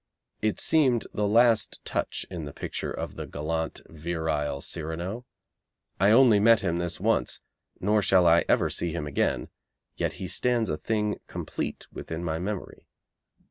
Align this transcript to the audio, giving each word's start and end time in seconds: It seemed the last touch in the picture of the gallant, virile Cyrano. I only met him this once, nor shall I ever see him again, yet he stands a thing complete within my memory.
It 0.41 0.59
seemed 0.59 1.05
the 1.13 1.27
last 1.27 1.79
touch 1.85 2.25
in 2.31 2.45
the 2.45 2.53
picture 2.53 2.89
of 2.91 3.17
the 3.17 3.27
gallant, 3.27 3.81
virile 3.85 4.59
Cyrano. 4.59 5.27
I 5.99 6.09
only 6.09 6.39
met 6.39 6.61
him 6.61 6.79
this 6.79 6.99
once, 6.99 7.39
nor 7.79 8.01
shall 8.01 8.25
I 8.25 8.43
ever 8.49 8.71
see 8.71 8.93
him 8.93 9.05
again, 9.05 9.49
yet 9.97 10.13
he 10.13 10.27
stands 10.27 10.71
a 10.71 10.75
thing 10.77 11.19
complete 11.27 11.85
within 11.91 12.23
my 12.23 12.39
memory. 12.39 12.87